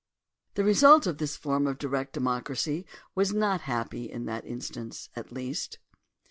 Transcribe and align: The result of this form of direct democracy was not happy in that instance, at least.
The 0.55 0.63
result 0.63 1.05
of 1.05 1.19
this 1.19 1.37
form 1.37 1.67
of 1.67 1.77
direct 1.77 2.13
democracy 2.13 2.87
was 3.13 3.33
not 3.35 3.61
happy 3.69 4.11
in 4.11 4.25
that 4.25 4.47
instance, 4.47 5.09
at 5.15 5.31
least. 5.31 5.77